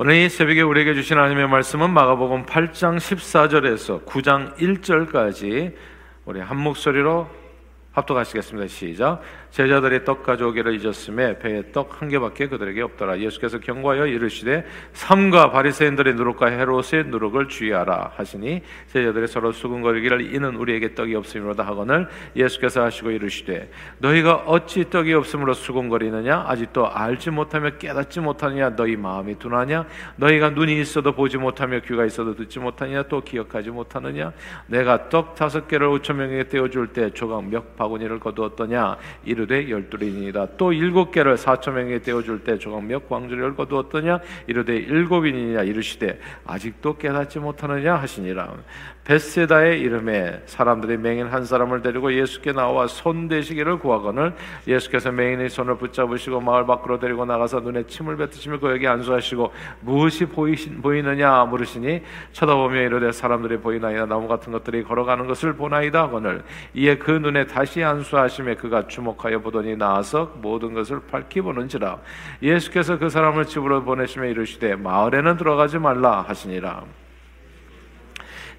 [0.00, 5.74] 오늘 이 새벽에 우리에게 주신 하나님의 말씀은 마가복음 8장 14절에서 9장 1절까지
[6.24, 7.28] 우리 한 목소리로
[7.90, 8.68] 합독하시겠습니다.
[8.68, 9.20] 시작.
[9.50, 13.18] 제자들이 떡 가져오기를 잊었음에 배에 떡 한 개밖에 그들에게 없더라.
[13.18, 18.62] 예수께서 경고하여 이르시되 삼가 바리새인들의 누룩과 헤롯의 누룩을 주의하라 하시니
[18.92, 25.54] 제자들이 서로 수군거리기를 이는 우리에게 떡이 없음이로다 하거늘 예수께서 하시고 이르시되 너희가 어찌 떡이 없음으로
[25.54, 26.44] 수군거리느냐?
[26.46, 28.76] 아직도 알지 못하며 깨닫지 못하느냐?
[28.76, 29.86] 너희 마음이 둔하냐?
[30.16, 33.04] 너희가 눈이 있어도 보지 못하며 귀가 있어도 듣지 못하느냐?
[33.04, 34.32] 또 기억하지 못하느냐?
[34.66, 38.96] 내가 떡 다섯 개를 오천 명에게 떼어 줄 때 조각 몇 바구니를 거두었더냐
[39.38, 40.48] 이르되 열둘이니이다.
[40.56, 44.18] 또 일곱 개를 사천 명에게 떼어줄 때 조각 몇 광주를 거두었더냐?
[44.48, 47.94] 이르되 일곱이니라 이르시되 아직도 깨닫지 못하느냐?
[47.94, 48.54] 하시니라.
[49.04, 54.34] 베세다의 이름에 사람들이 맹인 한 사람을 데리고 예수께 나와 손 대시기를 구하거늘
[54.66, 60.82] 예수께서 맹인의 손을 붙잡으시고 마을 밖으로 데리고 나가서 눈에 침을 뱉으시며 그에게 안수하시고 무엇이 보이신,
[60.82, 61.44] 보이느냐?
[61.46, 64.04] 물으시니 쳐다보며 이르되 사람들이 보이나이다.
[64.04, 66.42] 나무 같은 것들이 걸어가는 것을 보나이다 하거늘
[66.74, 71.98] 이에 그 눈에 다시 안수하심에 그가 주목하여 보더니 나와서 모든 것을 밝히 보는지라.
[72.42, 76.84] 예수께서 그 사람을 집으로 보내시며 이르시되 마을에는 들어가지 말라 하시니라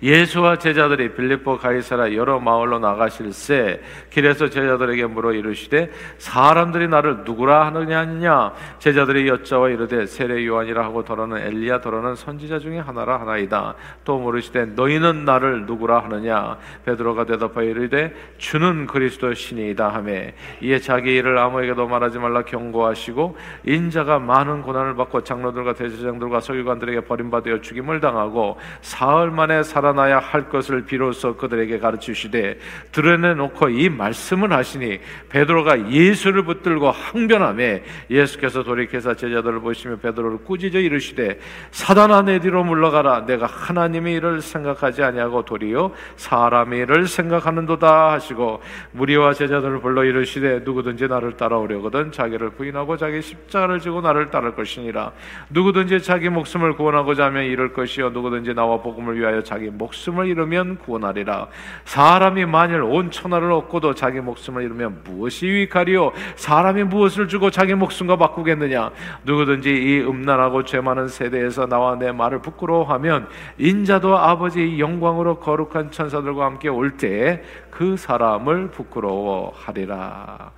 [0.02, 8.54] 예수와 제자들이 빌립보 가이사라 여러 마을로 나가실새 길에서 제자들에게 물어 이르시되 사람들이 나를 누구라 하느냐
[8.80, 13.76] 제자들이 여짜와 이르되 세례 요한이라 하고 더러는 엘리야 더러는 선지자 중에 하나라 하나이다.
[14.04, 16.58] 또 물으시되 너희는 나를 누구라 하느냐?
[16.86, 20.34] 베드로가 대답하여 이르되 주는 그리스도 신이다 하매.
[20.62, 27.62] 이에 자기 일을 아무에게도 말하지 말라 경고하시고 인자가 많은 고난을 받고 장로들과 대제장들과 서기관들에게 버림받아
[27.62, 32.60] 죽임을 당하고 사흘 만에 살아 살아나야 할 것을 비로소 그들에게 가르치시되
[32.92, 41.40] 드러내놓고 이 말씀을 하시니 베드로가 예수를 붙들고 항변함에 예수께서 돌이켜서 제자들을 보시며 베드로를 꾸짖어 이르시되
[41.72, 43.26] 사단아 내 뒤로 물러가라.
[43.26, 48.62] 내가 하나님의 일을 생각하지 아니하고 도리어 사람의 일을 생각하는도다 하시고
[48.92, 55.12] 무리와 제자들을 불러 이르시되 누구든지 나를 따라오려거든 자기를 부인하고 자기 십자가를 지고 나를 따를 것이니라.
[55.50, 58.10] 누구든지 자기 목숨을 구원하고자 하면 이룰 것이요.
[58.10, 61.48] 누구든지 나와 복음을 위하여 자기 목숨을 잃으면 구원하리라.
[61.86, 66.12] 사람이 만일 온 천하를 얻고도 자기 목숨을 잃으면 무엇이 유익하리요?
[66.36, 68.92] 사람이 무엇을 주고 자기 목숨과 바꾸겠느냐?
[69.24, 76.46] 누구든지 이 음란하고 죄 많은 세대에서 나와 내 말을 부끄러워하면 인자도 아버지의 영광으로 거룩한 천사들과
[76.46, 77.42] 함께 올 때
[77.80, 80.52] 그 사람을 부끄러워하리라.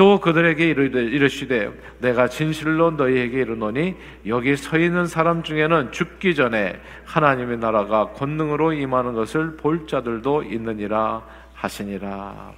[0.00, 3.96] 또 그들에게 이르시되 내가 진실로 너희에게 이르노니
[4.28, 11.22] 여기 서 있는 사람 중에는 죽기 전에 하나님의 나라가 권능으로 임하는 것을 볼 자들도 있느니라
[11.52, 12.54] 하시니라.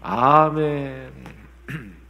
[0.00, 1.12] 아멘.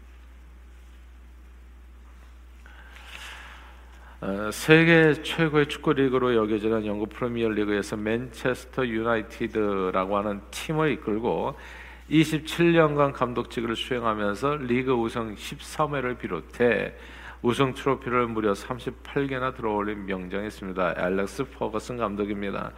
[4.22, 11.56] 어, 세계 최고의 축구 리그로 여겨지는 영국 프리미어 리그에서 맨체스터 유나이티드라고 하는 팀을 이끌고
[12.12, 16.94] 27년간 감독직을 수행하면서 리그 우승 13회를 비롯해
[17.40, 20.94] 우승 트로피를 무려 38개나 들어올린 명장했습니다.
[20.96, 22.70] 알렉스 퍼거슨 감독입니다.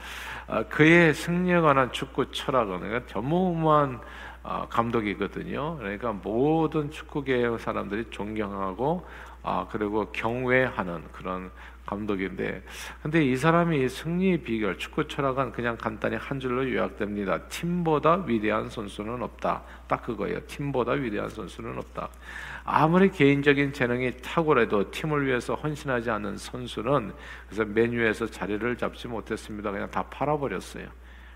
[0.47, 4.00] 아, 그의 승리에 관한 축구 철학은 그러니까 전무후무한
[4.43, 5.78] 아, 감독이거든요.
[5.78, 9.05] 그러니까 모든 축구계의 사람들이 존경하고
[9.43, 11.51] 아, 그리고 경외하는 그런
[11.87, 12.62] 감독인데
[13.03, 17.43] 근데 이 사람이 승리의 비결 축구 철학은 그냥 간단히 한 줄로 요약됩니다.
[17.49, 19.62] 팀보다 위대한 선수는 없다.
[19.87, 20.41] 딱 그거예요.
[20.47, 22.09] 팀보다 위대한 선수는 없다.
[22.65, 27.12] 아무리 개인적인 재능이 탁월해도 팀을 위해서 헌신하지 않는 선수는
[27.47, 29.71] 그래서 메뉴에서 자리를 잡지 못했습니다.
[29.71, 30.87] 그냥 다 팔아버렸어요.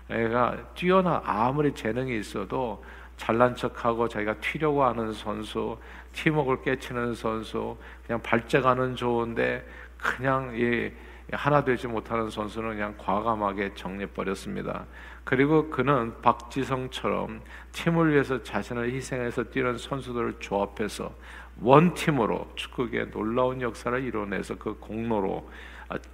[0.07, 2.83] 그러니까 뛰어나 아무리 재능이 있어도
[3.15, 5.77] 잘난 척하고 자기가 튀려고 하는 선수,
[6.13, 7.77] 팀워크를 깨치는 선수,
[8.07, 9.63] 그냥 발재가는 좋은데
[9.99, 10.91] 그냥 이
[11.31, 14.85] 하나 되지 못하는 선수는 그냥 과감하게 정리해 버렸습니다.
[15.23, 21.13] 그리고 그는 박지성처럼 팀을 위해서 자신을 희생해서 뛰는 선수들을 조합해서
[21.61, 25.47] 원팀으로 축구계 놀라운 역사를 이뤄내서 그 공로로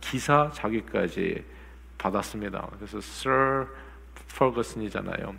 [0.01, 1.45] 기사 자기까지
[1.97, 2.67] 받았습니다.
[2.75, 3.67] 그래서 Sir
[4.31, 5.35] Ferguson이잖아요.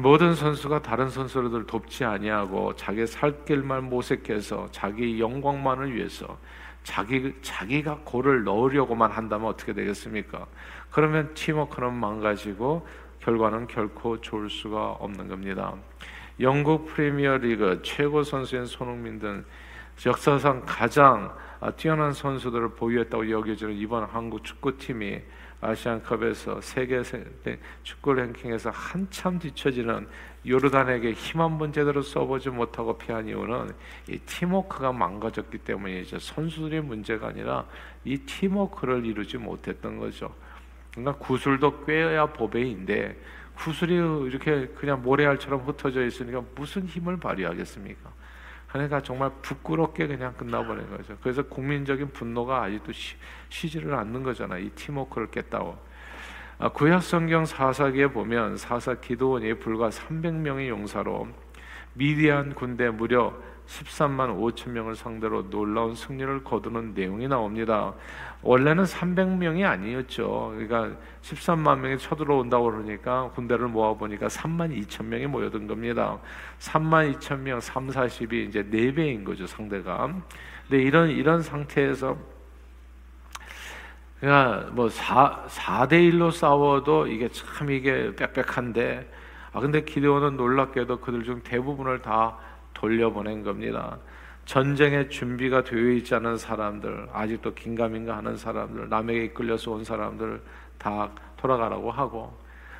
[0.00, 6.38] 모든 선수가 다른 선수들을 돕지 아니하고 자기 살 길만 모색해서 자기 영광만을 위해서
[6.82, 10.46] 자기 자기가 골을 넣으려고만 한다면 어떻게 되겠습니까?
[10.90, 12.86] 그러면 팀워크는 망가지고
[13.20, 15.74] 결과는 결코 좋을 수가 없는 겁니다.
[16.40, 19.44] 영국 프리미어 리그 최고 선수인 손흥민 등
[20.04, 25.20] 역사상 가장 아, 뛰어난 선수들을 보유했다고 여겨지는 이번 한국 축구팀이
[25.62, 27.00] 아시안컵에서 세계
[27.84, 30.08] 축구 랭킹에서 한참 뒤처지는
[30.44, 33.70] 요르단에게 힘 한 번 제대로 써보지 못하고 피한 이유는
[34.08, 36.18] 이 팀워크가 망가졌기 때문이죠.
[36.18, 37.64] 선수들의 문제가 아니라
[38.04, 40.34] 이 팀워크를 이루지 못했던 거죠.
[40.90, 43.16] 그러니까 구슬도 꿰야 보배인데
[43.54, 43.94] 구슬이
[44.28, 48.10] 이렇게 그냥 모래알처럼 흩어져 있으니까 무슨 힘을 발휘하겠습니까?
[48.72, 51.14] 그러니까 정말 부끄럽게 그냥 끝나버린 거죠.
[51.22, 53.16] 그래서 국민적인 분노가 아직도 쉬,
[53.50, 54.64] 쉬지를 않는 거잖아요.
[54.64, 55.76] 이 팀워크를 깼다고.
[56.58, 61.28] 아, 구약 성경 사사기에 보면 사사 기도원이 불과 300명의 용사로
[61.92, 63.34] 미디안 군대 무려
[63.66, 67.94] 13만 5천 명을 상대로 놀라운 승리를 거두는 내용이 나옵니다.
[68.42, 70.54] 원래는 300명이 아니었죠.
[70.54, 76.18] 그러니까 13만 명이 쳐들어온다고 그러니까 군대를 모아 보니까 3만 2천 명이 모여든 겁니다.
[76.58, 80.12] 3만 2천 명, 3, 40이 이제 4배인 거죠, 상대가.
[80.68, 82.16] 근데 이런 이런 상태에서
[84.20, 89.10] 그러니까 뭐 4, 4대 1로 싸워도 이게 참 이게 빽빽한데
[89.52, 92.36] 아 근데 기대원은 놀랍게도 그들 중 대부분을 다
[92.82, 93.96] 돌려보낸 겁니다.
[94.44, 100.42] 전쟁에 준비가 되어 있지 않은 사람들, 아직도 긴가민가 하는 사람들, 남에게 이끌려서 온 사람들
[100.78, 102.36] 다 돌아가라고 하고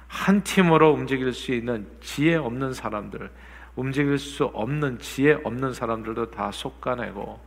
[0.08, 3.30] 한 팀으로 움직일 수 있는 지혜 없는 사람들,
[3.76, 7.40] 움직일 수 없는 지혜 없는 사람들도 다 솎아내고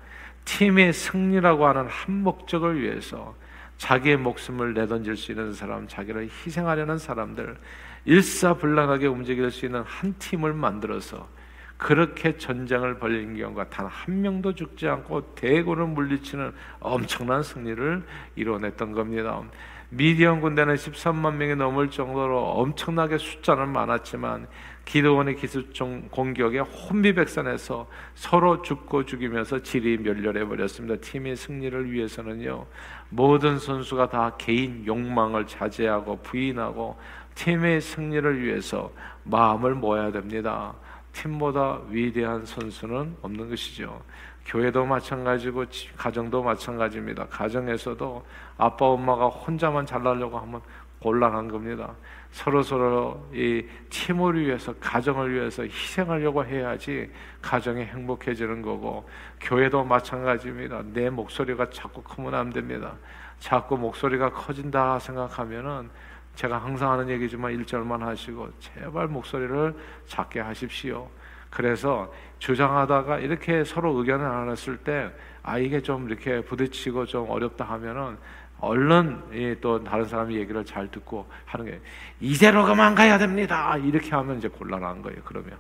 [0.46, 3.36] 팀의 승리라고 하는 한 목적을 위해서
[3.78, 7.58] 자기의 목숨을 내던질 수 있는 사람, 자기를 희생하려는 사람들,
[8.06, 11.28] 일사불란하게 움직일 수 있는 한 팀을 만들어서
[11.78, 18.04] 그렇게 전쟁을 벌린 경우가 단 한 명도 죽지 않고 대고를 물리치는 엄청난 승리를
[18.36, 19.42] 이뤄냈던 겁니다.
[19.90, 24.48] 미디안 군대는 13만 명이 넘을 정도로 엄청나게 숫자는 많았지만
[24.84, 25.74] 기도원의 기습
[26.12, 30.96] 공격에 혼비백산해서 서로 죽고 죽이면서 질이 멸렬해 버렸습니다.
[31.02, 32.66] 팀의 승리를 위해서는요
[33.10, 36.98] 모든 선수가 다 개인 욕망을 자제하고 부인하고
[37.36, 38.92] 팀의 승리를 위해서
[39.24, 40.74] 마음을 모아야 됩니다.
[41.16, 44.02] 팀보다 위대한 선수는 없는 것이죠.
[44.46, 45.66] 교회도 마찬가지고
[45.98, 47.26] 가정도 마찬가지입니다.
[47.28, 48.26] 가정에서도
[48.58, 50.62] 아빠 엄마가 혼자만 잘나려고 하면
[51.00, 51.94] 곤란한 겁니다.
[52.32, 57.10] 서로 서로 이 팀을 위해서 가정을 위해서 희생하려고 해야지
[57.42, 59.08] 가정이 행복해지는 거고
[59.40, 60.84] 교회도 마찬가지입니다.
[60.94, 62.94] 내 목소리가 자꾸 크면 안 됩니다.
[63.40, 65.90] 자꾸 목소리가 커진다 생각하면은
[66.36, 69.76] 제가 항상 하는 얘기지만 일절만 하시고 제발 목소리를
[70.08, 71.10] 작게 하십시오.
[71.50, 75.12] 그래서 주장하다가 이렇게 서로 의견을 나눴을 때
[75.48, 78.18] 아 이게 좀 이렇게 부딪히고 좀 어렵다 하면은
[78.60, 81.80] 얼른 또 다른 사람이 얘기를 잘 듣고 하는 게
[82.20, 83.78] 이대로 그만 가야 됩니다.
[83.78, 85.20] 이렇게 하면 이제 곤란한 거예요.
[85.24, 85.56] 그러면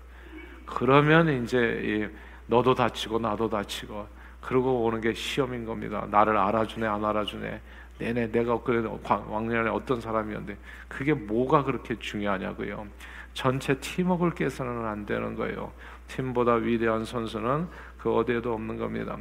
[0.65, 2.11] 그러면 이제
[2.47, 4.07] 너도 다치고 나도 다치고
[4.41, 6.07] 그러고 오는 게 시험인 겁니다.
[6.09, 7.61] 나를 알아주네 안 알아주네.
[7.97, 10.57] 내내 내가 그래도 왕년에 어떤 사람이었는데
[10.87, 12.87] 그게 뭐가 그렇게 중요하냐고요.
[13.33, 15.71] 전체 팀워크를 깨서는 안 되는 거예요.
[16.07, 19.17] 팀보다 위대한 선수는 그 어디에도 없는 겁니다.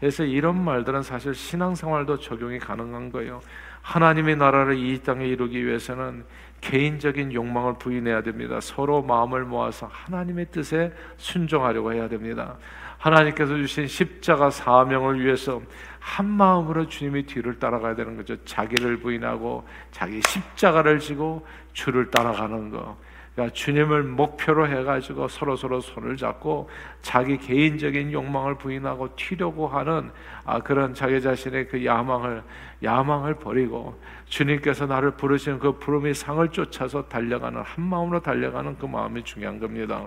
[0.00, 3.40] 그래서 이런 말들은 사실 신앙생활도 적용이 가능한 거예요.
[3.82, 6.24] 하나님의 나라를 이 땅에 이루기 위해서는
[6.64, 8.58] 개인적인 욕망을 부인해야 됩니다.
[8.60, 12.56] 서로 마음을 모아서 하나님의 뜻에 순종하려고 해야 됩니다.
[12.96, 15.60] 하나님께서 주신 십자가 사명을 위해서
[16.00, 18.42] 한 마음으로 주님의 뒤를 따라가야 되는 거죠.
[18.44, 22.96] 자기를 부인하고 자기 십자가를 지고 주를 따라가는 거.
[23.34, 26.70] 그러니까 주님을 목표로 해가지고 서로 서로 손을 잡고
[27.02, 30.10] 자기 개인적인 욕망을 부인하고 튀려고 하는
[30.44, 32.42] 아, 그런 자기 자신의 그 야망을
[32.82, 39.22] 야망을 버리고 주님께서 나를 부르시는 그 부름의 상을 쫓아서 달려가는 한 마음으로 달려가는 그 마음이
[39.24, 40.06] 중요한 겁니다.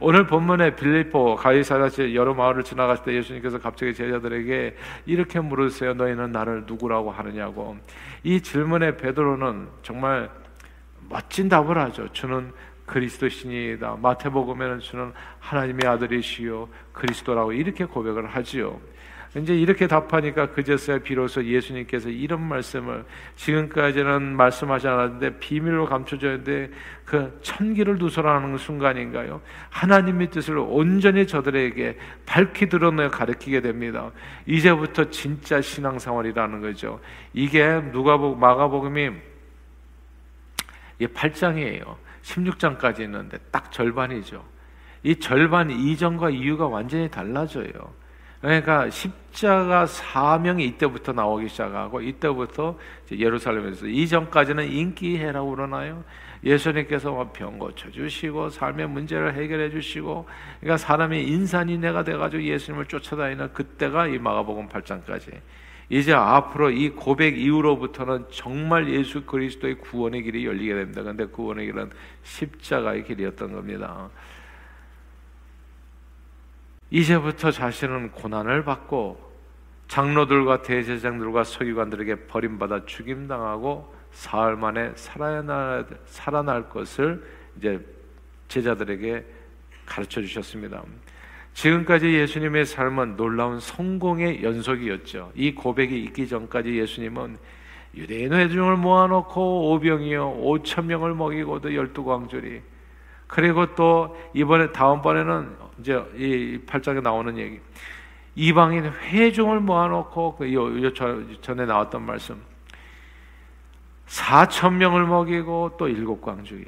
[0.00, 4.76] 오늘 본문에 빌리포 가이사라 여러 마을을 지나갔을 때 예수님께서 갑자기 제자들에게
[5.06, 5.94] 이렇게 물으세요.
[5.94, 7.76] 너희는 나를 누구라고 하느냐고.
[8.22, 10.30] 이 질문에 베드로는 정말
[11.12, 12.10] 멋진 답을 하죠.
[12.12, 12.50] 주는
[12.86, 13.98] 그리스도신이다.
[14.00, 18.80] 마태복음에는 주는 하나님의 아들이시요 그리스도라고 이렇게 고백을 하지요.
[19.36, 23.04] 이제 이렇게 답하니까 그제서야 비로소 예수님께서 이런 말씀을
[23.36, 26.70] 지금까지는 말씀하지 않았는데 비밀로 감춰졌는데
[27.06, 29.40] 그 천기를 누설하는 순간인가요?
[29.70, 34.10] 하나님의 뜻을 온전히 저들에게 밝히 드러내 가르치게 됩니다.
[34.44, 37.00] 이제부터 진짜 신앙생활이라는 거죠.
[37.32, 39.31] 이게 누가복 마가복음이
[41.02, 41.96] 이 8장이에요.
[42.22, 44.44] 16장까지 있는데 딱 절반이죠.
[45.02, 47.70] 이 절반 이전과 이유가 완전히 달라져요.
[48.40, 52.78] 그러니까 십자가 사명이 이때부터 나오기 시작하고 이때부터
[53.10, 56.04] 예루살렘에서 이전까지는 인기해라고 그러나요?
[56.44, 60.28] 예수님께서 병 고쳐 주시고 삶의 문제를 해결해 주시고
[60.60, 65.40] 그러니까 사람이 인산인해가 돼 가지고 예수님을 쫓아다니는 그때가 이 마가복음 8장까지
[65.92, 71.02] 이제 앞으로 이 고백 이후로부터는 정말 예수 그리스도의 구원의 길이 열리게 됩니다.
[71.02, 71.90] 근데 구원의 길은
[72.22, 74.08] 십자가의 길이었던 겁니다.
[76.88, 79.32] 이제부터 자신은 고난을 받고
[79.88, 87.22] 장로들과 대제장들과 서기관들에게 버림받아 죽임당하고 사흘 만에 살아날, 살아날 것을
[87.58, 87.78] 이제
[88.48, 89.26] 제자들에게
[89.84, 90.82] 가르쳐 주셨습니다.
[91.54, 95.32] 지금까지 예수님의 삶은 놀라운 성공의 연속이었죠.
[95.34, 97.36] 이 고백이 있기 전까지 예수님은
[97.94, 102.62] 유대인 회중을 모아놓고 오병이요 오천 명을 먹이고도 열두 광주리
[103.26, 107.60] 그리고 또 이번에 다음번에는 이제 이 8장에 나오는 얘기.
[108.34, 110.92] 이방인 회중을 모아놓고 그
[111.40, 112.40] 전에 나왔던 말씀.
[114.06, 116.64] 4천 명을 먹이고 또 일곱 광주리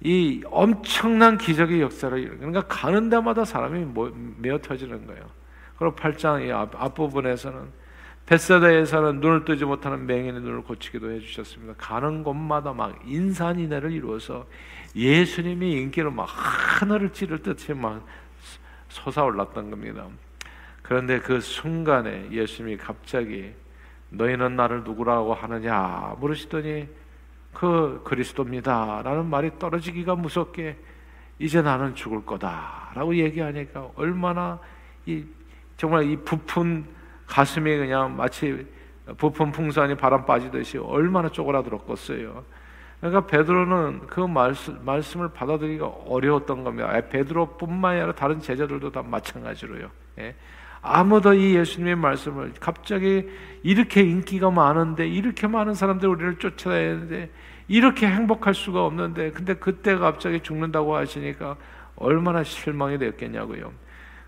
[0.00, 3.86] 이 엄청난 기적의 역사를 그러니까 가는 데마다 사람이
[4.38, 5.22] 메어 터지는 거예요.
[5.78, 7.86] 그리고 8장 이 앞 부분에서는
[8.26, 11.74] 베세다에서는 눈을 뜨지 못하는 맹인의 눈을 고치기도 해주셨습니다.
[11.78, 14.46] 가는 곳마다 막 인산인해를 이루어서
[14.96, 18.04] 예수님이 인기로 막 하늘을 찌를 듯이 막
[18.88, 20.06] 솟아올랐던 겁니다.
[20.82, 23.52] 그런데 그 순간에 예수님이 갑자기
[24.10, 26.88] 너희는 나를 누구라고 하느냐 물으시더니
[27.56, 29.00] 그 그리스도입니다.
[29.02, 30.76] 라는 말이 떨어지기가 무섭게
[31.38, 34.58] 이제 나는 죽을 거다 라고 얘기하니까 얼마나
[35.06, 35.24] 이
[35.78, 36.86] 정말 이 부푼
[37.26, 38.66] 가슴이 그냥 마치
[39.16, 42.44] 부푼 풍선이 바람 빠지듯이 얼마나 쪼그라들었겠어요.
[43.00, 46.92] 그러니까 베드로는 그 말씀, 말씀을 받아들이기가 어려웠던 겁니다.
[47.08, 49.90] 베드로뿐만 아니라 다른 제자들도 다 마찬가지로요.
[50.18, 50.34] 예.
[50.86, 53.28] 아무도 이 예수님의 말씀을 갑자기
[53.62, 57.30] 이렇게 인기가 많은데 이렇게 많은 사람들이 우리를 쫓아다니는데
[57.68, 61.56] 이렇게 행복할 수가 없는데 근데 그때 갑자기 죽는다고 하시니까
[61.96, 63.72] 얼마나 실망이 되었겠냐고요.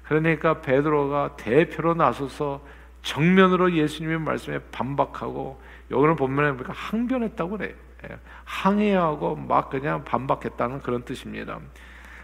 [0.02, 2.64] 그러니까 베드로가 대표로 나서서
[3.02, 5.60] 정면으로 예수님의 말씀에 반박하고
[5.90, 7.74] 여기는 본문에 보니까 항변했다고 그래요.
[8.10, 11.58] 예, 항해하고 막 그냥 반박했다는 그런 뜻입니다.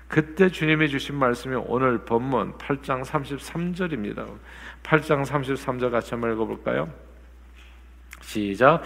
[0.09, 4.27] 그때 주님이 주신 말씀이 오늘 본문 8장 33절입니다.
[4.83, 6.93] 8장 33절 같이 한번 읽어볼까요?
[8.21, 8.83] 시작.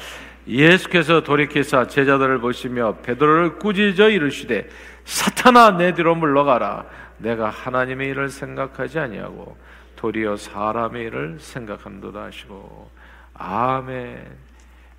[0.47, 4.69] 예수께서 돌이키사 제자들을 보시며 베드로를 꾸짖어 이르시되
[5.05, 6.87] 사탄아 내 뒤로 물러가라.
[7.19, 9.57] 내가 하나님의 일을 생각하지 아니하고
[9.97, 12.91] 도리어 사람의 일을 생각한도다 하시고
[13.35, 14.25] 아멘.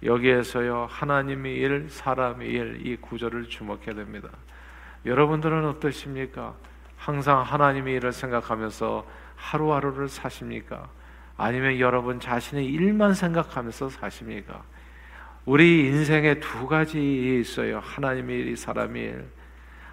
[0.04, 4.30] 여기에서요 하나님의 일, 사람의 일 이 구절을 주목해야 됩니다.
[5.06, 6.54] 여러분들은 어떠십니까?
[6.98, 10.90] 항상 하나님의 일을 생각하면서 하루하루를 사십니까?
[11.38, 14.62] 아니면 여러분 자신의 일만 생각하면서 사십니까?
[15.46, 17.80] 우리 인생에 두 가지 일이 있어요.
[17.80, 19.26] 하나님의 일, 사람의 일.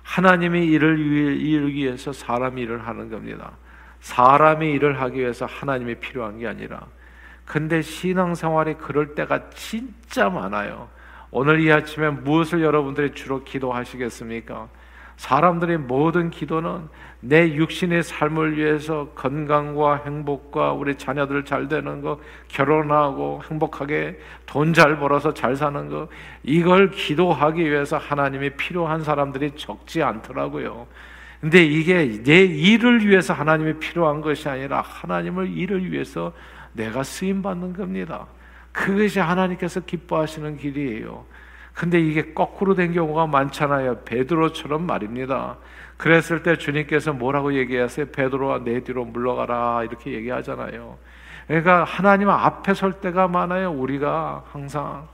[0.03, 3.53] 하나님의 일을 이루기 위해서 사람의 일을 하는 겁니다.
[4.01, 6.87] 사람의 일을 하기 위해서 하나님이 필요한 게 아니라.
[7.45, 10.89] 근데 신앙생활이 그럴 때가 진짜 많아요.
[11.31, 14.69] 오늘 이 아침에 무엇을 여러분들이 주로 기도하시겠습니까?
[15.17, 16.89] 사람들의 모든 기도는
[17.21, 24.99] 내 육신의 삶을 위해서 건강과 행복과 우리 자녀들 잘 되는 거, 결혼하고 행복하게 돈 잘
[24.99, 26.09] 벌어서 잘 사는 거,
[26.43, 30.87] 이걸 기도하기 위해서 하나님이 필요한 사람들이 적지 않더라고요.
[31.41, 36.33] 근데 이게 내 일을 위해서 하나님이 필요한 것이 아니라 하나님을 일을 위해서
[36.73, 38.27] 내가 쓰임 받는 겁니다.
[38.73, 41.25] 그것이 하나님께서 기뻐하시는 길이에요.
[41.77, 44.01] 근데 이게 거꾸로 된 경우가 많잖아요.
[44.07, 45.59] 베드로처럼 말입니다.
[45.99, 48.07] 그랬을 때 주님께서 뭐라고 얘기하세요?
[48.13, 50.97] 베드로와 내 뒤로 물러가라 이렇게 얘기하잖아요.
[51.47, 53.73] 그러니까 하나님 앞에 설 때가 많아요.
[53.73, 55.07] 우리가 항상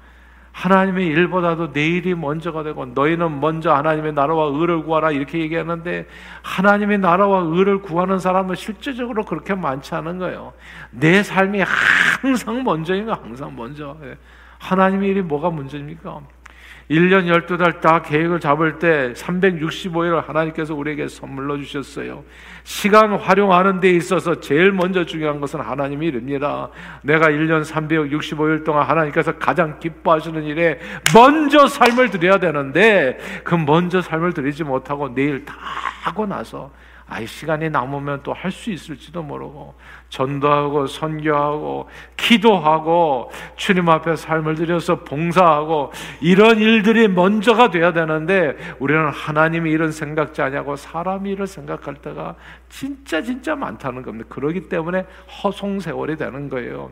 [0.52, 6.06] 하나님의 일보다도 내 일이 먼저가 되고 너희는 먼저 하나님의 나라와 의를 구하라 이렇게 얘기하는데
[6.42, 10.52] 하나님의 나라와 의를 구하는 사람은 실제적으로 그렇게 많지 않은 거예요.
[10.92, 11.60] 내 삶이
[12.22, 13.96] 항상 먼저인가 항상 먼저.
[14.04, 14.16] 예.
[14.58, 16.20] 하나님의 일이 뭐가 문제입니까?
[16.92, 22.22] 1년 12달 다 계획을 잡을 때 365일을 하나님께서 우리에게 선물로 주셨어요.
[22.64, 26.68] 시간 활용하는 데 있어서 제일 먼저 중요한 것은 하나님의 일입니다.
[27.02, 30.78] 내가 1년 365일 동안 하나님께서 가장 기뻐하시는 일에
[31.14, 35.54] 먼저 삶을 드려야 되는데 그 먼저 삶을 드리지 못하고 내일 다
[36.02, 36.70] 하고 나서
[37.08, 39.74] 아이 시간이 남으면 또 할 수 있을지도 모르고
[40.12, 41.88] 전도하고 선교하고
[42.18, 45.90] 기도하고 주님 앞에 삶을 들여서 봉사하고
[46.20, 52.34] 이런 일들이 먼저가 돼야 되는데 우리는 하나님이 이런 생각지 않냐고 사람이 이를 생각할 때가
[52.68, 54.26] 진짜 진짜 많다는 겁니다.
[54.28, 55.06] 그러기 때문에
[55.42, 56.90] 허송 세월이 되는 거예요.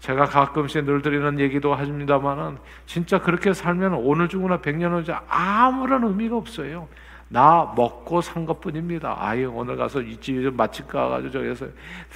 [0.00, 6.34] 제가 가끔씩 늘 드리는 얘기도 합니다만은 진짜 그렇게 살면 오늘 죽으나 백년 후지 아무런 의미가
[6.36, 6.88] 없어요.
[7.28, 9.16] 나 먹고 산 것뿐입니다.
[9.18, 11.66] 아유 오늘 가서 이 집에 맛집 가가지고 저기서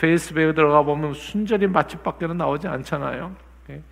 [0.01, 3.33] 페이스북에 들어가 보면 순전히 맛집밖에는 나오지 않잖아요.
[3.71, 3.83] 예.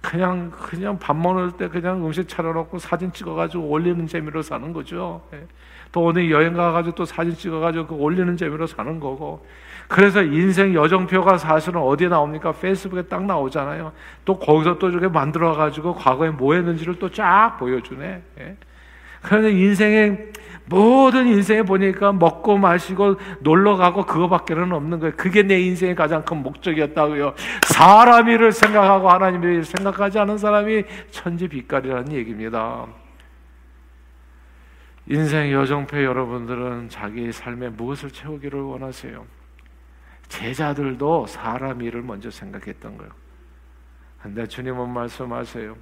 [0.00, 5.22] 그냥 그냥 밥 먹을 때 그냥 음식 차려놓고 사진 찍어가지고 올리는 재미로 사는 거죠.
[5.32, 5.44] 예.
[5.90, 9.44] 또 오늘 여행 가가지고 또 사진 찍어가지고 그 올리는 재미로 사는 거고.
[9.88, 12.52] 그래서 인생 여정표가 사실은 어디에 나옵니까?
[12.52, 13.90] 페이스북에 딱 나오잖아요.
[14.24, 18.22] 또 거기서 또 저게 만들어가지고 과거에 뭐 했는지를 또 쫙 보여주네.
[18.38, 18.56] 예.
[19.22, 20.32] 그런데 인생의
[20.68, 25.14] 모든 인생에 보니까 먹고 마시고 놀러 가고 그거밖에는 없는 거예요.
[25.16, 27.34] 그게 내 인생의 가장 큰 목적이었다고요.
[27.66, 32.86] 사람 일을 생각하고 하나님 을 생각하지 않은 사람이 천지 빛깔이라는 얘기입니다.
[35.06, 39.24] 인생 여정표 여러분들은 자기 삶에 무엇을 채우기를 원하세요?
[40.28, 43.10] 제자들도 사람 일을 먼저 생각했던 거예요.
[44.20, 45.76] 근데 주님은 말씀하세요.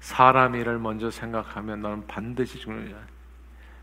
[0.00, 3.13] 사람 일을 먼저 생각하면 너는 반드시 죽느냐.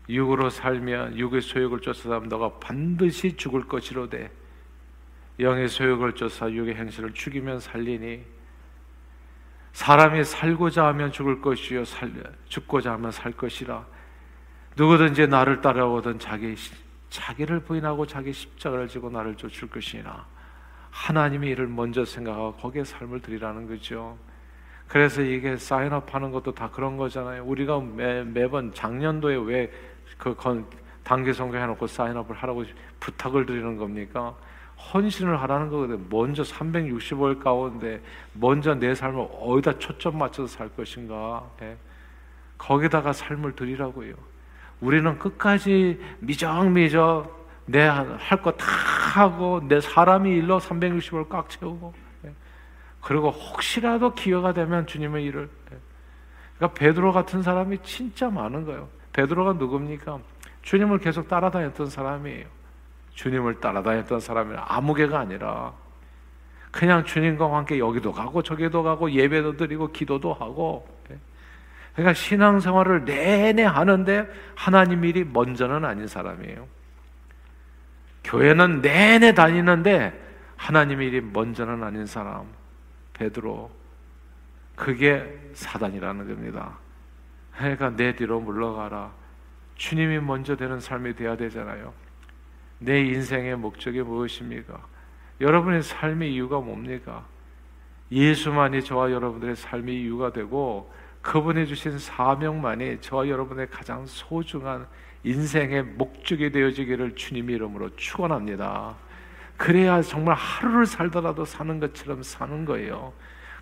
[0.08, 4.30] 육으로 살면 육의 소욕을 쫓아서 너가 반드시 죽을 것이로되
[5.40, 8.24] 영의 소욕을 쫓아 육의 행실을 죽이면 살리니
[9.72, 12.12] 사람이 살고자 하면 죽을 것이요 살,
[12.46, 13.86] 죽고자 하면 살 것이라
[14.76, 16.54] 누구든지 나를 따라오든 자기
[17.08, 20.26] 자기를 부인하고 자기 십자가를 지고 나를 쫓을 것이나
[20.90, 24.18] 하나님이 이를 먼저 생각하고 거기에 삶을 드리라는 거죠.
[24.88, 27.44] 그래서 이게 사인업 하는 것도 다 그런 거잖아요.
[27.44, 29.72] 우리가 매, 매번 작년도에 왜
[30.22, 30.36] 그
[31.02, 32.64] 단기 성교 해놓고 사인업을 하라고
[33.00, 34.36] 부탁을 드리는 겁니까?
[34.94, 36.06] 헌신을 하라는 거거든.
[36.08, 38.00] 먼저 365일 가운데
[38.32, 41.44] 먼저 내 삶을 어디다 초점 맞춰서 살 것인가?
[41.62, 41.76] 예?
[42.56, 44.14] 거기다가 삶을 드리라고요.
[44.80, 48.64] 우리는 끝까지 미적미적 내 할 거 다
[49.14, 51.94] 하고 내 사람이 일로 365일 꽉 채우고
[53.00, 55.48] 그리고 혹시라도 기회가 되면 주님의 일을
[56.56, 58.88] 그러니까 베드로 같은 사람이 진짜 많은 거예요.
[59.12, 60.18] 베드로가 누굽니까?
[60.62, 62.46] 주님을 계속 따라다녔던 사람이에요.
[63.14, 65.72] 주님을 따라다녔던 사람이 아무개가 아니라
[66.70, 70.88] 그냥 주님과 함께 여기도 가고 저기도 가고 예배도 드리고 기도도 하고
[71.94, 76.66] 그러니까 신앙생활을 내내 하는데 하나님 일이 먼저는 아닌 사람이에요.
[78.24, 80.18] 교회는 내내 다니는데
[80.56, 82.46] 하나님 일이 먼저는 아닌 사람.
[83.12, 83.70] 베드로
[84.74, 86.78] 그게 사단이라는 겁니다.
[87.56, 89.12] 그러니까 내 뒤로 물러가라.
[89.76, 91.92] 주님이 먼저 되는 삶이 돼야 되잖아요.
[92.78, 94.80] 내 인생의 목적이 무엇입니까?
[95.40, 97.24] 여러분의 삶의 이유가 뭡니까?
[98.10, 104.86] 예수만이 저와 여러분들의 삶의 이유가 되고 그분이 주신 사명만이 저와 여러분의 가장 소중한
[105.24, 108.96] 인생의 목적이 되어지기를 주님의 이름으로 축원합니다.
[109.56, 113.12] 그래야 정말 하루를 살더라도 사는 것처럼 사는 거예요.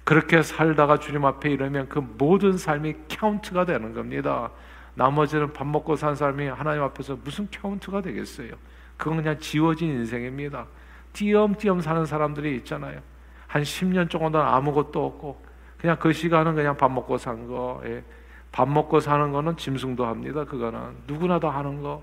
[0.05, 4.51] 그렇게 살다가 주님 앞에 이르면 그 모든 삶이 카운트가 되는 겁니다.
[4.95, 8.53] 나머지는 밥 먹고 산 사람이 하나님 앞에서 무슨 카운트가 되겠어요?
[8.97, 10.67] 그건 그냥 지워진 인생입니다.
[11.13, 13.01] 띄엄띄엄 사는 사람들이 있잖아요.
[13.47, 15.43] 한 10년 정도는 아무것도 없고
[15.79, 17.81] 그냥 그 시간은 그냥 밥 먹고 산 거.
[17.85, 18.05] 예.
[18.53, 20.45] 밥 먹고 사는 거는 짐승도 합니다.
[20.45, 22.03] 그거는 누구나 다 하는 거.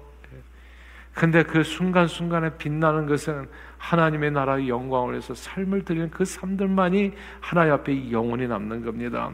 [1.18, 3.48] 근데 그 순간순간에 빛나는 것은
[3.80, 9.32] 하나님의 나라의 영광을 위해서 삶을 드리는 그 삶들만이 하나님 앞에 영원히 남는 겁니다.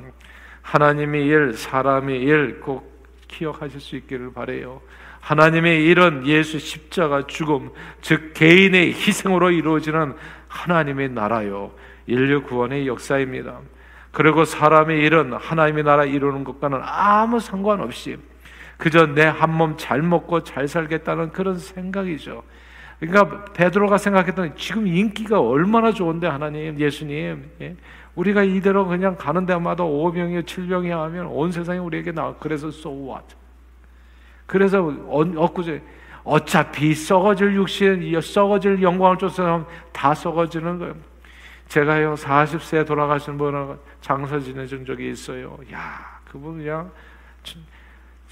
[0.61, 2.93] 하나님의 일, 사람의 일 꼭
[3.27, 4.79] 기억하실 수 있기를 바래요.
[5.19, 10.15] 하나님의 일은 예수 십자가 죽음, 즉 개인의 희생으로 이루어지는
[10.47, 11.71] 하나님의 나라요.
[12.07, 13.59] 인류 구원의 역사입니다.
[14.13, 18.17] 그리고 사람의 일은 하나님의 나라 이루는 것과는 아무 상관없이
[18.83, 22.43] 그저 내 한 몸 잘 먹고 잘 살겠다는 그런 생각이죠.
[22.99, 27.77] 그러니까 베드로가 생각했던 지금 인기가 얼마나 좋은데 하나님, 예수님, 예?
[28.15, 32.35] 우리가 이대로 그냥 가는 데마다 5병이요, 7병이 하면 온 세상이 우리에게 나.
[32.41, 33.35] 그래서 so what?
[34.45, 35.81] 그래서 엊그제
[36.25, 40.95] 어차피 썩어질 육신, 썩어질 영광을 쫓아서 다 썩어지는 거예요.
[41.69, 45.57] 제가요 40세 돌아가신 분하고 장사 지내준 적이 있어요.
[45.71, 46.91] 야, 그분 그냥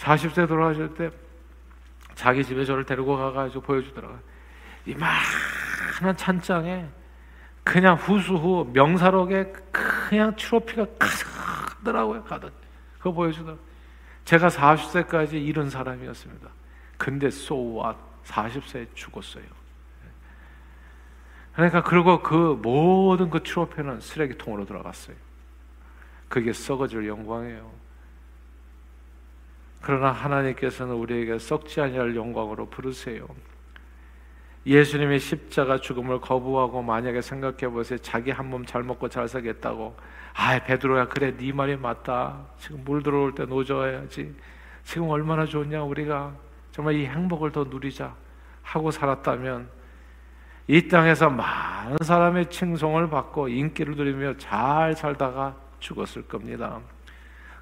[0.02, 1.12] 40세 돌아가실 때
[2.16, 4.20] 자기 집에 저를 데리고 가가지고 보여주더라고요.
[4.86, 6.88] 이만한 찬장에
[7.64, 12.24] 그냥 후수후 명사록에 그냥 트로피가 가득하더라고요.
[12.24, 12.52] 가득.
[12.98, 13.64] 그거 보여주더라고요.
[14.26, 16.50] 제가 40세까지 이런 사람이었습니다.
[16.98, 17.98] 근데 so what?
[18.26, 19.44] 40세에 죽었어요.
[21.54, 25.16] 그러니까 그리고 그 모든 그 트로피는 쓰레기통으로 들어갔어요.
[26.28, 27.81] 그게 썩어질 영광이에요.
[29.82, 33.28] 그러나 하나님께서는 우리에게 썩지 아니할 영광으로 부르세요.
[34.66, 37.98] 예수님의 십자가 죽음을 거부하고 만약에 생각해 보세요.
[38.00, 39.96] 자기 한 몸 잘 먹고 잘 살겠다고.
[40.36, 42.46] 아, 베드로야 그래 네 말이 맞다.
[42.60, 44.36] 지금 물 들어올 때 노져야지.
[44.84, 46.36] 지금 얼마나 좋냐 우리가
[46.72, 48.16] 정말 이 행복을 더 누리자
[48.62, 49.68] 하고 살았다면
[50.68, 56.80] 이 땅에서 많은 사람의 칭송을 받고 인기를 누리며 잘 살다가 죽었을 겁니다.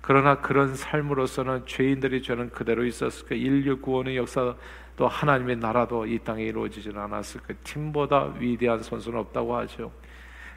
[0.10, 4.56] 그러나 그런 삶으로서는 죄인들이 죄는 그대로 있었을 그 인류 구원의 역사
[4.96, 9.92] 또 하나님의 나라도 이 땅에 이루어지지는 않았을 그 팀보다 위대한 선수는 없다고 하죠.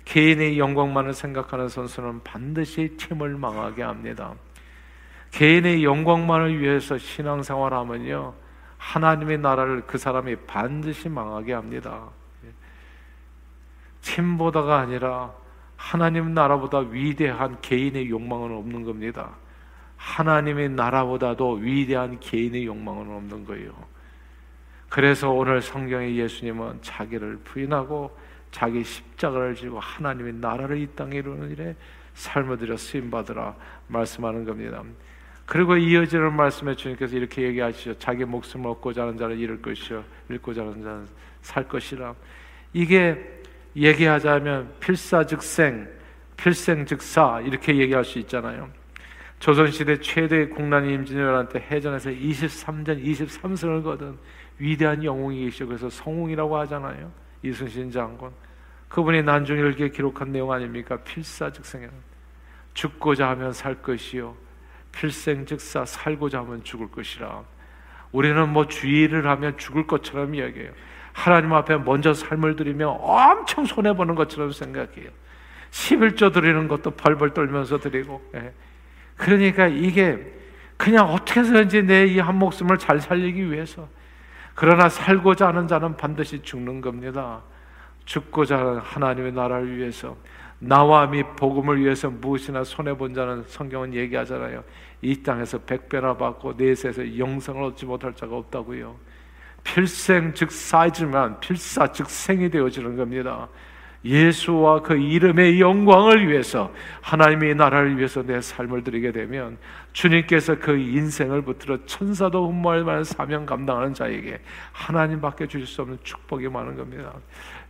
[0.06, 4.32] 개인의 영광만을 생각하는 선수는 반드시 팀을 망하게 합니다.
[5.32, 8.32] 개인의 영광만을 위해서 신앙생활 하면요
[8.78, 12.08] 하나님의 나라를 그 사람이 반드시 망하게 합니다.
[14.00, 15.41] 팀보다가 아니라
[15.82, 19.30] 하나님 나라보다 위대한 개인의 욕망은 없는 겁니다.
[19.96, 23.72] 하나님의 나라보다도 위대한 개인의 욕망은 없는 거예요.
[24.88, 28.16] 그래서 오늘 성경의 예수님은 자기를 부인하고
[28.52, 31.74] 자기 십자가를 지고 하나님의 나라를 이 땅에 이루는 일에
[32.14, 33.56] 삶을 들여 쓰임 받으라
[33.88, 34.84] 말씀하는 겁니다.
[35.46, 37.98] 그리고 이어지는 말씀에 주님께서 이렇게 얘기하시죠.
[37.98, 41.08] 자기 목숨을 얻고자 하는 자는 잃을 것이요 잃고자 하는 자는
[41.42, 42.14] 살 것이라.
[42.72, 43.41] 이게
[43.76, 45.88] 얘기하자면 필사즉생,
[46.36, 48.70] 필생즉사 이렇게 얘기할 수 있잖아요.
[49.38, 54.18] 조선시대 최대 국난이 임진 혈한테 해전에서 23전 23승을 거둔
[54.58, 55.66] 위대한 영웅이 계시죠.
[55.66, 57.10] 그래서 성웅이라고 하잖아요.
[57.42, 58.30] 이순신 장군.
[58.88, 60.96] 그분이 난중일기에 기록한 내용 아닙니까?
[60.98, 61.88] 필사즉생에
[62.74, 64.36] 죽고자 하면 살 것이요
[64.92, 67.42] 필생즉사 살고자 하면 죽을 것이라.
[68.12, 70.70] 우리는 뭐 주의를 하면 죽을 것처럼 이야기해요.
[71.12, 75.10] 하나님 앞에 먼저 삶을 드리며 엄청 손해 보는 것처럼 생각해요.
[75.70, 78.22] 11조 드리는 것도 벌벌 떨면서 드리고.
[78.34, 78.52] 예.
[79.16, 80.18] 그러니까 이게
[80.76, 83.88] 그냥 어떻게 해서든지 내 이 한 목숨을 잘 살리기 위해서
[84.54, 87.42] 그러나 살고자 하는 자는 반드시 죽는 겁니다.
[88.04, 90.16] 죽고자 하는 하나님의 나라를 위해서
[90.58, 94.62] 나와 및 복음을 위해서 무엇이나 손해 본 자는 성경은 얘기하잖아요.
[95.00, 98.96] 이 땅에서 백배나 받고 내세에서 영생을 얻지 못할 자가 없다고요.
[99.64, 103.48] 필생 즉 사이즈만 필사 즉 생이 되어지는 겁니다.
[104.04, 106.72] 예수와 그 이름의 영광을 위해서
[107.02, 109.58] 하나님의 나라를 위해서 내 삶을 드리게 되면
[109.92, 114.40] 주님께서 그 인생을 붙들어 천사도 흠모할 만한 사명 감당하는 자에게
[114.72, 117.12] 하나님밖에 주실 수 없는 축복이 많은 겁니다.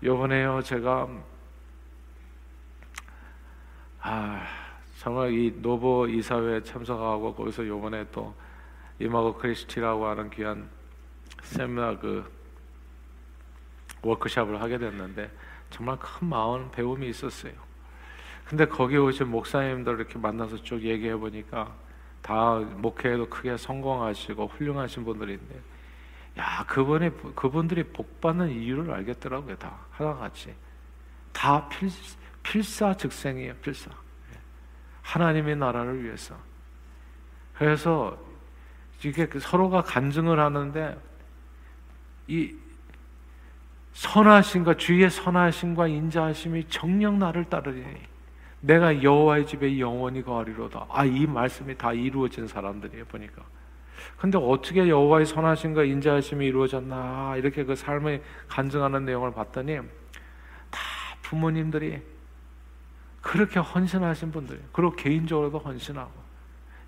[0.02, 1.08] 요번에요 제가
[4.00, 4.42] 아
[4.98, 8.34] 정말 이 노보 이사회에 참석하고 거기서 요번에 또
[8.98, 10.68] 이마고 크리스티라고 하는 귀한
[11.42, 12.30] 세미나 그
[14.02, 15.30] 워크샵을 하게 됐는데
[15.70, 17.52] 정말 큰 마음 배움이 있었어요.
[18.44, 21.72] 근데 거기 오신 목사님들 이렇게 만나서 쭉 얘기해 보니까
[22.20, 25.60] 다 목회에도 크게 성공하시고 훌륭하신 분들인데
[26.38, 29.76] 야 그분이 그분들이 복 받는 이유를 알겠더라고요 다.
[29.90, 30.54] 하나같이.
[31.32, 31.88] 다 필,
[32.42, 33.90] 필사즉생이에요 필사.
[35.02, 36.36] 하나님의 나라를 위해서.
[37.54, 38.16] 그래서
[39.04, 40.98] 이게 그 서로가 간증을 하는데
[42.32, 42.56] 이
[43.92, 47.84] 선하심과 주의 선하심과 인자하심이 정녕 나를 따르니
[48.60, 50.86] 내가 여호와의 집에 영원히 거하리로다.
[50.88, 53.42] 아, 이 말씀이 다 이루어진 사람들이에요, 보니까.
[54.16, 59.76] 근데 어떻게 여호와의 선하심과 인자하심이 이루어졌나 이렇게 그 삶을 간증하는 내용을 봤더니
[60.70, 60.80] 다
[61.20, 62.00] 부모님들이
[63.20, 66.10] 그렇게 헌신하신 분들, 그리고 개인적으로도 헌신하고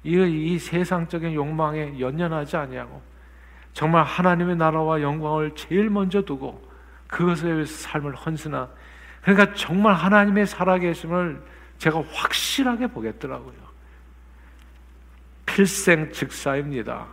[0.04, 3.13] 이, 이 세상적인 욕망에 연연하지 아니하고
[3.74, 6.62] 정말 하나님의 나라와 영광을 제일 먼저 두고
[7.08, 8.68] 그것에 위해서 삶을 헌신하
[9.22, 11.42] 그러니까 정말 하나님의 살아계심을
[11.78, 13.54] 제가 확실하게 보겠더라고요.
[15.44, 17.06] 필생 즉사입니다.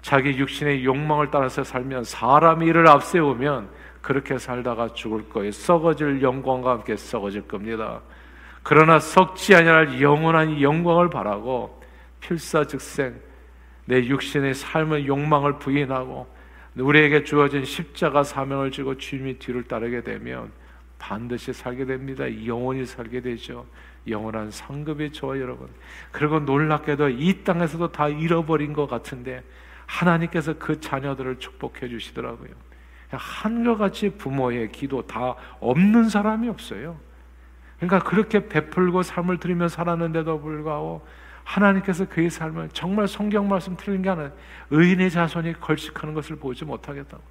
[0.00, 3.68] 자기 육신의 욕망을 따라서 살면 사람이 이를 앞세우면
[4.00, 5.52] 그렇게 살다가 죽을 거예요.
[5.52, 8.00] 썩어질 영광과 함께 썩어질 겁니다.
[8.62, 11.82] 그러나 썩지 아니할 영원한 영광을 바라고
[12.20, 13.29] 필사즉생
[13.86, 16.26] 내 육신의 삶의 욕망을 부인하고
[16.76, 20.52] 우리에게 주어진 십자가 사명을 지고 주님의 뒤를 따르게 되면
[20.98, 22.24] 반드시 살게 됩니다.
[22.46, 23.66] 영원히 살게 되죠.
[24.06, 25.68] 영원한 상급이 저와 여러분.
[26.12, 29.42] 그리고 놀랍게도 이 땅에서도 다 잃어버린 것 같은데
[29.86, 32.50] 하나님께서 그 자녀들을 축복해 주시더라고요.
[33.10, 36.98] 한결같이 부모의 기도 다 없는 사람이 없어요.
[37.78, 41.04] 그러니까 그렇게 베풀고 삶을 들이며 살았는데도 불구하고
[41.50, 44.30] 하나님께서 그의 삶을 정말 성경 말씀 틀린 게 아니라
[44.70, 47.22] 의인의 자손이 걸식하는 것을 보지 못하겠다고.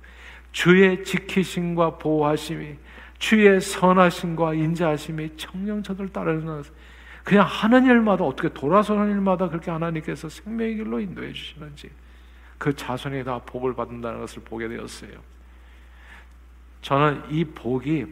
[0.52, 2.76] 주의 지키심과 보호하심이
[3.18, 6.64] 주의 선하심과 인자하심이 청령 저들 따르는
[7.24, 11.90] 그냥 하는 일마다 어떻게 돌아서는 일마다 그렇게 하나님께서 생명의 길로 인도해 주시는지
[12.58, 15.12] 그 자손이 다 복을 받는다는 것을 보게 되었어요.
[16.82, 18.06] 저는 이 복이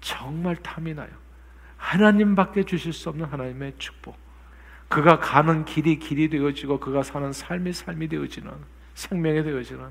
[0.00, 1.10] 정말 탐이 나요.
[1.76, 4.23] 하나님밖에 주실 수 없는 하나님의 축복.
[4.94, 8.52] 그가 가는 길이 길이 되어지고 그가 사는 삶이 삶이 되어지는
[8.94, 9.88] 생명이 되어지는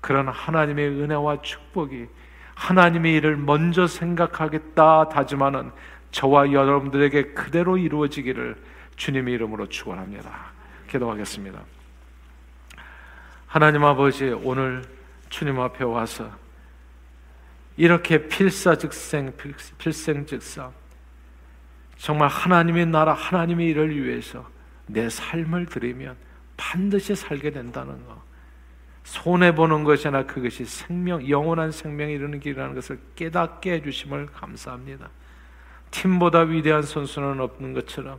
[0.00, 2.08] 그런 하나님의 은혜와 축복이
[2.56, 5.70] 하나님의 일을 먼저 생각하겠다 다짐하는
[6.10, 8.56] 저와 여러분들에게 그대로 이루어지기를
[8.96, 10.46] 주님의 이름으로 축원합니다.
[10.90, 11.60] 기도하겠습니다.
[13.46, 14.82] 하나님 아버지 오늘
[15.28, 16.28] 주님 앞에 와서
[17.76, 19.34] 이렇게 필사즉생
[19.78, 20.72] 필생즉사
[22.02, 24.44] 정말 하나님의 나라 하나님의 일을 위해서
[24.88, 26.16] 내 삶을 드리면
[26.56, 28.20] 반드시 살게 된다는 것
[29.04, 35.10] 손해 보는 것이 아니라 그것이 생명 영원한 생명에 이르는 길이라는 것을 깨닫게 해 주심을 감사합니다.
[35.92, 38.18] 팀보다 위대한 선수는 없는 것처럼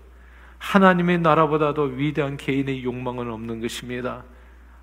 [0.60, 4.24] 하나님의 나라보다도 위대한 개인의 욕망은 없는 것입니다.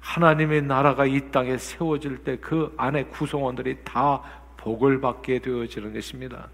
[0.00, 4.20] 하나님의 나라가 이 땅에 세워질 때 그 안에 구성원들이 다
[4.58, 6.50] 복을 받게 되어지는 것입니다.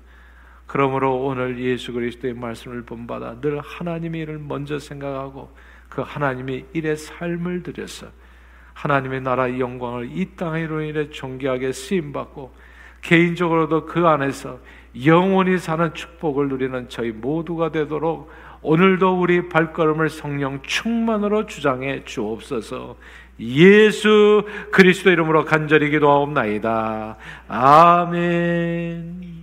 [0.67, 5.51] 그러므로 오늘 예수 그리스도의 말씀을 본받아 늘 하나님의 일을 먼저 생각하고
[5.89, 8.09] 그 하나님의 일의 삶을 들여서
[8.75, 12.53] 하나님의 나라의 영광을 이 땅으로 인해 존귀하게 쓰임 받고
[13.01, 14.59] 개인적으로도 그 안에서
[15.05, 18.31] 영원히 사는 축복을 누리는 저희 모두가 되도록
[18.63, 22.97] 오늘도 우리 발걸음을 성령 충만으로 주장해 주옵소서.
[23.39, 27.17] 예수 그리스도 이름으로 간절히 기도하옵나이다.
[27.49, 29.36] 아멘.